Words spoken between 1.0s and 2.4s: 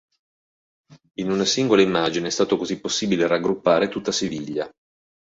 In una singola immagine è